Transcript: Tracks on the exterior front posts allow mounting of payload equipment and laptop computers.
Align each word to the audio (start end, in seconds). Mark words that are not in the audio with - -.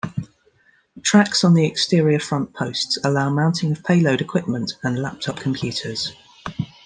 Tracks 1.03 1.43
on 1.43 1.53
the 1.53 1.63
exterior 1.67 2.19
front 2.19 2.55
posts 2.55 2.97
allow 3.03 3.29
mounting 3.29 3.71
of 3.71 3.83
payload 3.83 4.19
equipment 4.19 4.73
and 4.83 4.97
laptop 4.99 5.37
computers. 5.37 6.13